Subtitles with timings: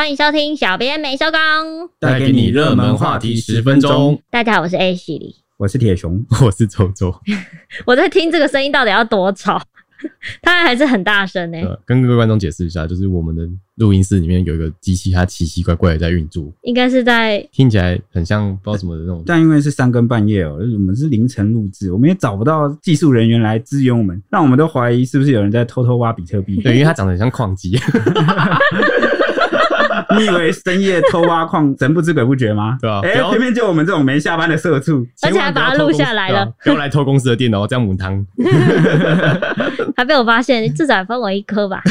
[0.00, 4.18] 欢迎收听，小编没收工，带给你热门话题十分钟。
[4.30, 7.14] 大家好，我是 A 系里，我是铁熊，我是周周。
[7.84, 9.60] 我在听这个声音到底要多吵？
[10.40, 11.78] 它还是很大声呢、欸。
[11.84, 19.22] 跟各位观众解释一下，就是我们的录音室里面有一个机器，它奇奇怪怪的在运作，应该是在听起来很像不知道什么的那种。
[19.26, 26.56] 但因为是三更半夜哦、喔，我们是凌晨录制，我们也找不到技术人员来支援我们，让我们都怀疑是不是有人在偷偷挖比特币。
[26.62, 27.78] 对，因为它长得很像矿机。
[30.18, 32.78] 你以为深夜偷挖矿神不知鬼不觉吗？
[32.82, 38.24] 对啊，哎、欸，偏偏就我们这种没下班的社畜，而且还把它录下来了，不要来偷公司的电脑，这样母汤。
[39.96, 41.82] 还被我发现，至少分我一颗吧，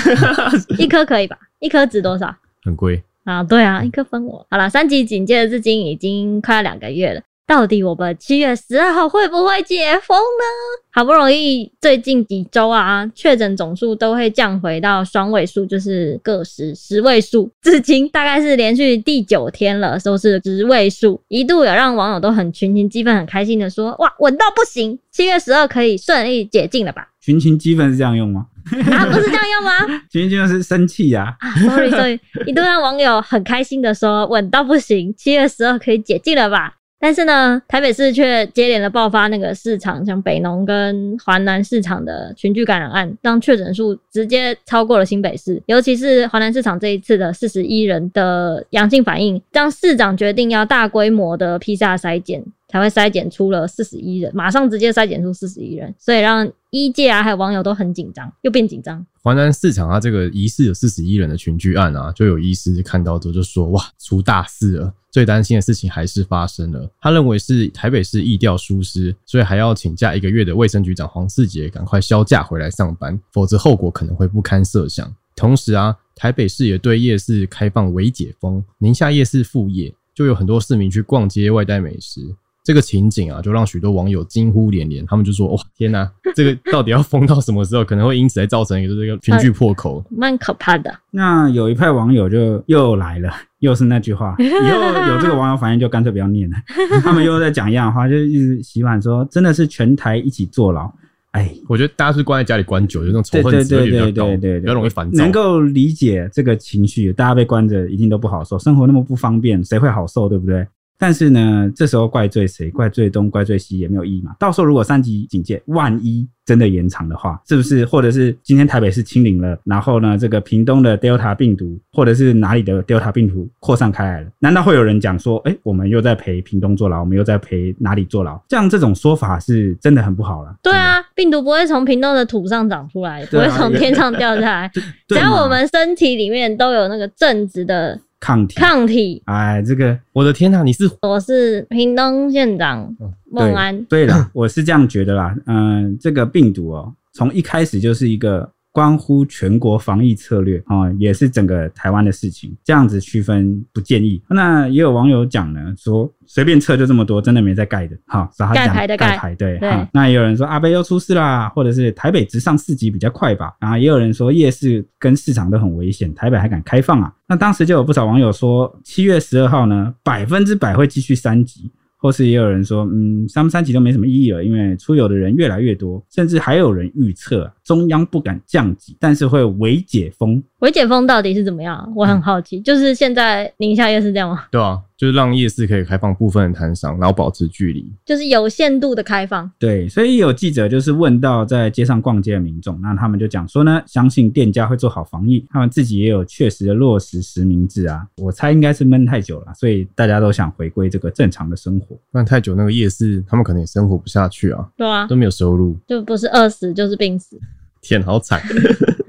[0.77, 1.37] 一颗可以吧？
[1.59, 2.33] 一颗值多少？
[2.63, 3.43] 很贵啊！
[3.43, 4.45] 对啊，一颗分我。
[4.49, 7.21] 好了，三级警戒的至今已经快要两个月了。
[7.49, 10.45] 到底我们七月十二号会不会解封呢？
[10.91, 17.49] 好不容易最近几周啊，确诊总数都会降回到双位数，就是个十十位数。
[17.59, 21.19] 至今大概是连续第九天了，都是十位数。
[21.27, 24.99] 一度有让网友都很群情激愤、很开心的说：“哇，稳到不行！
[25.11, 28.45] 七月十二可以顺利解禁了吧？”群情激愤是这样用吗？
[28.91, 30.01] 啊，不是这样用吗？
[30.11, 31.35] 群情激愤是生气呀！
[31.39, 45.61] 啊，sorry sorry，一度让网友很开心的说：“稳到不行，七月十二可以解禁了吧？”但是呢，台北市却接连的爆发那个市场，像北农跟华南市场的群聚感染案，让确诊数直接超过了新北市。
[45.65, 59.03] 尤其是华南市场这一次的四十一人的阳性反应，让市长决定要大规模的 PCR 筛检，才会筛检出了四十一人，马上直接筛检出四十一人，所以让医界啊还有网友都很紧张，又变紧张。
[59.21, 66.87] 环南市场啊，这个疑似有四十一人的群聚案啊，就有医师看到之后就说：“哇，出大事了！”最担心的事情还是发生了。
[67.01, 75.11] 他认为是台北市疫调疏失，所以还要请假一个月的卫生局长黄世杰赶快销假回来上班，否则后果可能会不堪设想。
[75.35, 82.35] 同时啊，台北市也对夜市开放微解封，宁夏夜市复业，就有很多市民去逛街外带美食。
[82.69, 85.03] 这个情景啊，就让许多网友惊呼连连。
[85.07, 87.83] 他们就说：“哇，天哪， 这个到底要封到什么时候？
[87.83, 94.35] 可能会因此来造成一个这个群聚破口， 蛮可怕的。”那有一派网友就又来了， 又是那句话。
[94.37, 96.57] 以后有这个网友反应，就干脆不要念了。
[97.01, 100.87] 他们又在讲一样的话，就一直洗碗说：“真的是全台一起坐牢。”
[101.33, 105.23] 哎，我觉得大家是关在家里关久，有那种仇恨值对对对对，比较容易烦躁。
[105.23, 110.29] 能够理解这个情绪，大家被关着一定都不好受，生活那么不方便，谁会好受？
[110.29, 110.67] 对不对？
[110.99, 112.69] 但是呢，这时候怪罪谁？
[112.69, 114.35] 怪罪东，怪罪西也没有意义嘛。
[114.37, 117.85] 到时候如果三级警戒，万一真的延长的话，是不是？
[117.85, 124.27] 或者是今天台北市清零了，然后呢，这个屏东的 Delta 病毒，或者是哪里的 Delta 病毒扩散开来了？
[124.39, 128.37] 难道会有人讲说，哎，我们又在陪屏东坐牢，我们又在陪哪里坐牢？
[128.49, 130.53] 这样这种说法是真的很不好了。
[130.61, 134.71] 对啊，病毒不会从屏东的土上长出来，不会从天上掉下来，
[135.07, 137.97] 只要我们身体里面都有那个正直的。
[138.19, 142.95] 抗体，抗体，哎，这个，我的天呐，你是我是屏东县长
[143.31, 148.51] 孟安，对了，我是这样觉得啦，嗯，这个病毒哦，从一开始就是一个。
[148.71, 154.21] 关乎全国防疫策略啊、哦，也是整个台湾的事情，这样子区分不建议。
[154.29, 157.97] 那也有网友讲呢，说随便测就这么多，真的没在盖的。
[158.05, 159.59] 好、哦，盖牌的盖牌，对。
[159.91, 163.53] 那也有人说阿贝又出事啦，或者是台北直上四级比较快吧。
[163.59, 167.11] 啊，也有人说夜市跟市场都很危险，台北还敢开放啊？
[167.27, 171.71] 那当时就有不少网友说，七月十二号呢，百分之百会继续三级。
[172.01, 180.41] 或是也有人说，嗯，三不三级都没什么意义了，因为出游的人越来越多，甚至还有人预测中央不敢降级，但是会微解封。
[180.59, 181.91] 微解封到底是怎么样？
[181.95, 182.59] 我很好奇。
[182.59, 184.45] 嗯、就是现在宁夏夜是这样吗？
[184.49, 189.49] 对啊，就是让夜市可以开放部分的摊商，然后保持距离，就是有限度的开放。
[189.57, 198.05] 对，所以有记者就是问到在街上逛街的民众，那他们就讲说呢，相信店家会做好防疫，他们自己也有确实的落实实名制啊。
[198.17, 201.97] 我猜应该是闷太久了，所以大家都想回归这个正常的生活。
[202.11, 204.67] 闷太久，那个夜市他们可能也生活不下去啊。
[204.75, 207.39] 对啊，都没有收入，就不是饿死就是病死。
[207.81, 208.41] 天，好惨。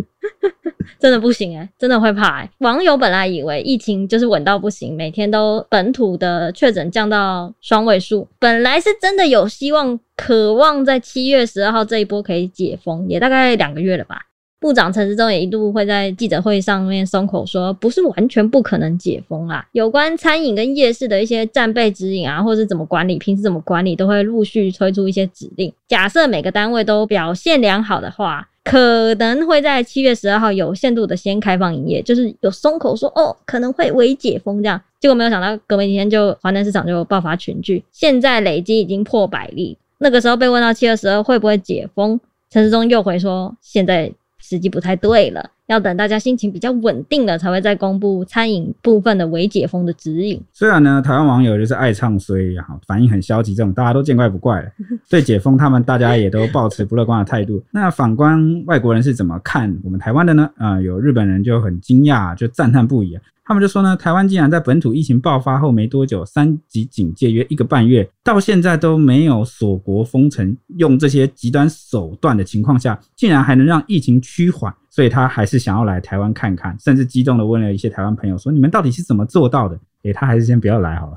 [1.01, 14.21] 真的不行诶、真的会怕诶、网友本来以为疫情就是稳到不行，每天都本土的确诊降到双位数，本来是真的有希望，渴望在七月十二号这一波可以解封，也大概两个月了吧。
[14.61, 19.67] 部长陈时中也一度会在记者会上面松口说，不是完全不可能解封啦。
[19.73, 25.73] 有关餐饮跟夜市的一些战备指引啊，或是怎么管理，平时怎么管理，都会陆续推出一些指令。
[25.89, 28.47] 假设每个单位都表现良好的话。
[28.63, 39.77] 可能会在七月十二号有限度的先开放营业，就是有松口说哦，可能会微解封这样，结果没有想到隔没几天就华南市场就爆发群聚，现在累积已经破百例。
[39.97, 42.21] 那个时候被问到七月十二会不会解封，
[42.51, 44.13] 陈时中又回说现在
[44.51, 50.43] 时机不太对了，要等大家心情比较稳定了，才会再公布餐饮部分的微解封的指引。
[50.53, 54.69] 虽然呢，台湾网友就是爱唱衰也好，反应很消极，这种大家都见怪不怪了。
[55.09, 57.63] 对解封，他们大家也都抱持不乐观的态度。
[57.71, 60.51] 那反观外国人是怎么看我们台湾的呢？
[60.57, 63.23] 啊、呃，有日本人就很惊讶，就赞叹不已啊。
[63.45, 81.17] 他们就说呢，台湾竟然在本土疫情爆发后没多久，三级警戒约一个半月，到现在都没有锁国封城，用这些极端手段的情况下，竟然还能让疫情趋缓，所以他还是想要来台湾看看，甚至激动的问了一些台湾朋友说：“你们到底是怎么做到的？”诶，他还是先不要来好了。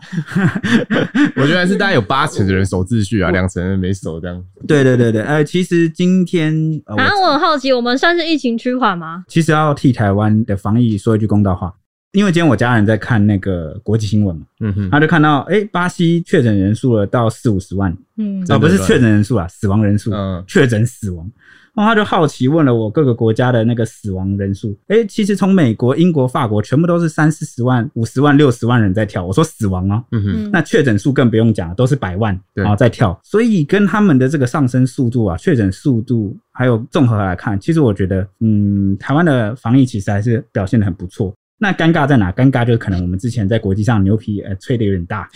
[1.37, 4.43] 我觉得是大概有八成的人守秩序啊，两成人没守这样。
[4.67, 6.53] 对对对对，呃，其实今天
[6.85, 9.23] 啊，我很好奇，我们算是疫情趋缓吗？
[9.29, 11.73] 其实要替台湾的防疫说一句公道话。
[12.11, 21.27] 因为今天我家人在看那个国际新闻嘛，嗯哼，他就看到，哎，巴西确诊人数了到四五十万，嗯，哦，不是确诊人数啊，死亡人数，嗯，确诊死亡，
[21.75, 41.33] 然后他就好奇问了我各个国家的那个死亡人数，哎，其实从美国、英国、法国全部都是三四十万、五十万、六十万人在跳，我说死亡哦，嗯哼，那确诊数更不用讲，都是百万，然后在跳，所以跟他们的这个上升速度啊，确诊速度还有综合来看，其实我觉得，嗯，台湾的防疫其实还是表现的很不错。
[41.59, 42.31] 那尴尬在哪？
[42.31, 45.29] 尴尬就是可能我们之前在国际上牛皮呃吹的有点大，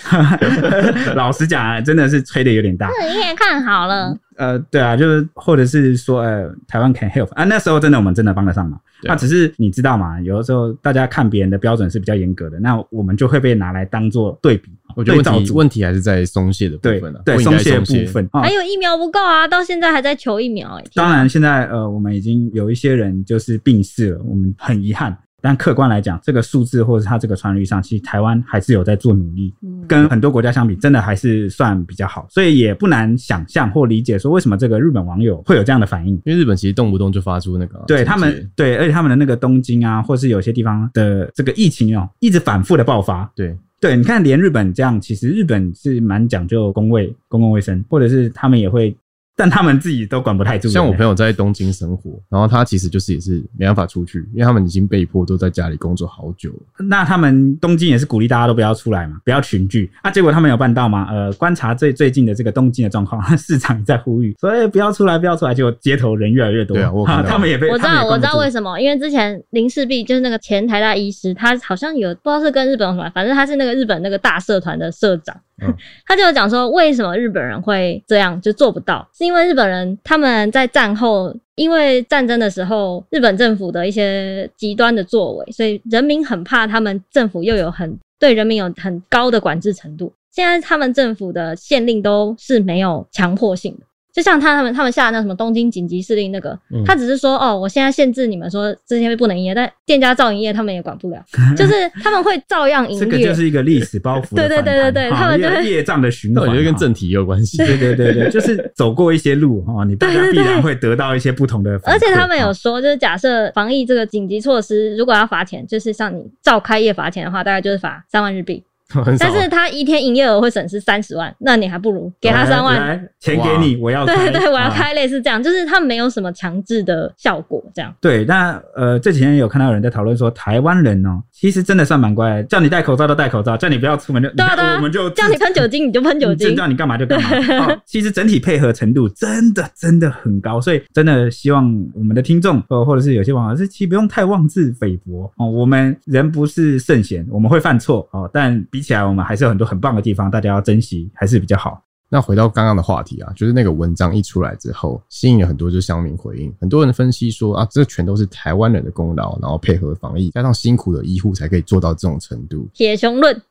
[1.16, 2.90] 老实讲啊，真的是吹的有点大。
[3.14, 4.18] 你也看好了。
[4.36, 8.80] 呃，对啊，就是或者是说呃，台湾 can help 啊，那时候真的我们真的帮得上忙。
[9.04, 14.70] 那、啊、只是你知道嘛，有的时候大家看别人的标准是比较严格的，那我们就会被拿来当做对比。
[14.96, 18.30] 我觉得问题问题还是在松懈的部分了、啊，对，松懈的部分。
[18.34, 20.92] 还有疫苗不够啊，到现在还在求疫苗哎、欸。
[20.94, 25.18] 当然，现在呃，我们已经有一些人就是病逝了，我们很遗憾。
[25.48, 29.54] 但客观来讲，这个数字或者它这个传染率上，其实台湾还是有在做努力，
[29.88, 36.16] 跟很多国家相比，真的还是算比较好，所以也不难想象或理解说为什么这个日本网友会有这样的反应。
[36.26, 43.32] 因为日本其实动不动就发出那个对他们对，而且他们的那个东京啊，或是有些地方的这个疫情哦，一直反复的爆发。
[43.34, 48.94] 对对，你看连日本这样，其实日本是蛮讲究公卫、公共卫生，或者是他们也会。
[49.38, 50.68] 但他们自己都管不太住。
[50.68, 56.86] 像我朋友在东京生活，然后他其实就是也是没办法出去，因为他们已经被迫都在家里工作好久了。
[56.86, 59.92] 那他们东京也是鼓励大家都不要出来嘛，不要群聚。
[60.04, 61.08] 那、啊、结果他们有办到吗？
[61.12, 65.54] 呃，观察最最近的这个东京的状况， 市场也在呼吁，所以不要出来，不要出来。
[65.54, 66.76] 结果街头人越来越多。
[66.76, 67.70] 对啊，我看到他们也被。
[67.70, 75.36] 我知道，我知道为什么，因为之前林世璧就是那个前台大医师，他好像有不知道是跟日本有什么，反正他是那个日本那个大社团的社长。
[76.06, 79.08] 他就有讲说，为什么日本人会这样就做不到？
[79.14, 90.14] 是因为日本人他们在战后，因为战争的时候，日本政府的一些极端的作为，所以人民很怕他们政府又有很对人民有很高的管制程度。
[90.32, 93.86] 现在他们政府的县令都是没有强迫性的。
[94.18, 101.24] 就像他他们他们下的那什么东京紧急司令那个，嗯、他只是说哦，我现在限制你们说这些不能营业，但店家照营业他们也管不了，
[101.56, 103.00] 就是他们会照样营业。
[103.00, 104.34] 这个就是一个历史包袱。
[104.34, 107.58] 对对对对对，他们就是业障的循环，我觉得跟正体也有关系。
[107.60, 111.80] 对对对对，就是走过一些路哈， 你大家必然会得到一些不同的。
[111.84, 118.64] 而且他们有说，就是假设防疫这个紧急措施，如果要罚钱，就是像你照开业罚钱的话，大概就是罚三万日币。
[119.20, 124.16] 但是他一天营业额会损失三十万，那你还不如给他三万，来钱给你，我要开。
[124.16, 127.94] 对对对，我要开类似这样，就是他没有什么强制的效果，这样。
[128.00, 137.30] 对，那呃这几天有看到有人在讨论说，台湾人哦，其实真的算蛮乖，叫你戴口罩都戴口罩，叫你不要出门就，对啊对啊，我们就叫你喷酒精你就喷酒精， 叫你干嘛就干嘛。
[137.68, 149.48] 哦，其实整体配合程度真的真的很高，所以真的希望我们的听众呃或者是有些网友是其实不用太妄自菲薄哦，我们人不是圣贤，我们会犯错哦，但比起来我们还是有。
[149.48, 151.82] 很多很棒的地方，大家要珍惜还是比较好。
[152.10, 162.68] 那回到刚刚的话题啊，就是那个文章一出来之后，吸引了很多就是乡民回应，很多人分析说啊，这全都是台湾人的功劳，然后配合防疫，加上辛苦的医护才可以做到这种程度。
[162.76, 163.42] 铁雄论，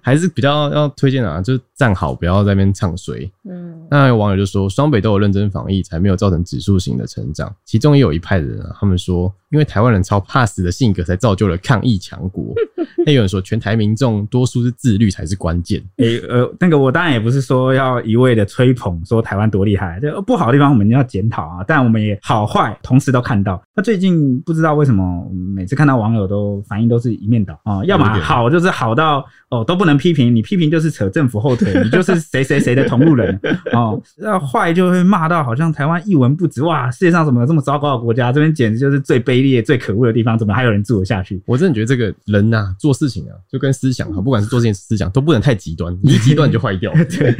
[0.00, 3.30] 还是比较要推荐啊，就是站好，不要在那边唱衰。
[3.44, 7.54] 嗯，那有网友就说，双北都有认真防疫，才没有造成指数型的成长。
[7.64, 12.54] 其中也有一派的人啊，他们说，因为台湾人超怕死的性格，才造就了抗疫强国。
[13.06, 15.82] 那有人说，全台民众多数是自律才是关键。
[15.96, 17.70] 诶，呃，那个我当然也不是说。
[17.70, 21.64] 要一味的吹捧，说台湾多厉害，就不好的地方我们要检讨啊。
[21.66, 23.62] 但我们也好坏同时都看到。
[23.76, 33.38] 那最近不知道为什么，每次看到网友都反应都是一面倒啊，要么好就是好到哦都不能批评，你批评就是扯政府后腿，你就是谁谁谁的同路人
[33.72, 34.00] 哦。
[34.18, 38.32] 那坏就会骂到好像台湾一文不值，哇，世界上怎么有这么糟糕的国家？
[38.32, 41.42] 这边简直就是最卑最可恶的地方，怎么还有人住得下去？
[41.46, 46.92] 我真的觉得这个人呐、做事情啊，就跟思想啊，不管是做这件思想，都不能太极端，你一极端你就坏掉。
[46.92, 47.32] 对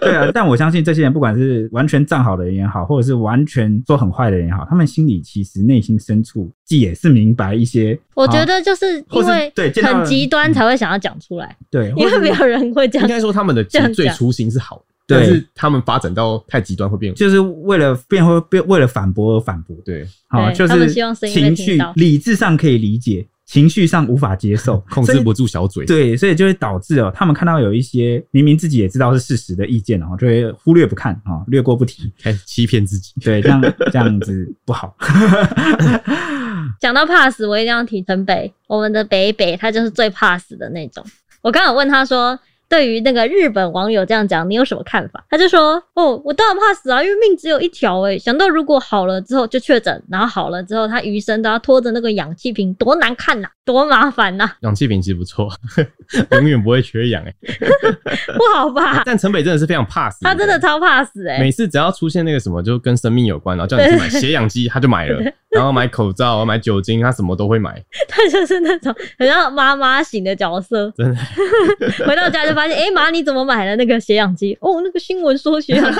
[0.00, 7.98] 对啊，但我相信这些人，不管是完全站好的人也好，或者是完全做很坏的人也好，他们心里其实内心深处，既也是明白一些。
[8.14, 13.08] 我觉得就是因为对很极端才会想要讲出来，对，因为没有人会这样。
[13.08, 14.82] 应该说他们的最初心是好的。
[15.06, 19.76] 对，但是他们发展到太极端会变，就是为了变会变为了反驳而反驳。
[19.84, 20.92] 对，好，就是
[21.28, 25.86] 情绪理智上可以理解，情绪上无法接受， 控制不住小嘴。
[25.86, 33.12] 对，所以就会导致哦，他们看到有一些明明自己也知道是事实的意见哦，就会忽略不看啊，略过不提，开始欺骗自己。
[33.20, 34.96] 对，这样这样子不好。
[36.80, 41.04] 讲到怕死，我一定要提陈北，我们的北北，他就是最怕死的那种。
[41.42, 42.36] 我刚有问他说。
[42.68, 45.24] 对于那个日本网友这样讲，你有什么看法？
[45.30, 48.18] 他就说：“哦，我当然怕死啊，因为命只有一条诶。
[48.18, 55.50] 想到如果好了之后就确诊，然后好了之后他余生都要拖着那个氧气瓶，多难看呐、啊，多麻烦呐、啊。”氧气瓶其实不错，
[56.32, 57.34] 永远不会缺氧诶。
[58.38, 59.02] 不好吧？
[59.04, 61.38] 但城北真的是非常怕死，他真的超怕死诶。
[61.38, 65.20] 每次只要出现那个什么就跟生命有关，然后叫你去买血氧机，他就买了。
[65.50, 67.82] 然后买口罩，买酒精，他什么都会买。
[68.08, 70.92] 他就是那种很像妈妈型的角色。
[70.96, 71.20] 真的，
[72.06, 74.56] 回到家就发现，哎、欸，妈，你怎么买了那个血氧机？
[74.60, 75.98] 哦，那个新闻说血氧机，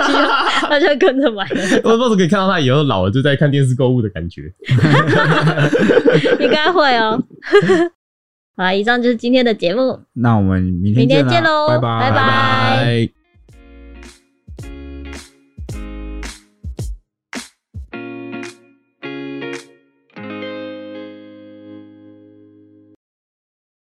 [0.69, 1.81] 他就跟着买了。
[1.85, 4.53] 我不是可以看到他以后老了就在看电视购物的感觉。
[6.39, 7.19] 应该会哦。
[8.57, 10.01] 好，以上就是今天的节目。
[10.15, 13.16] 那我们明天明天见喽，拜拜，拜拜。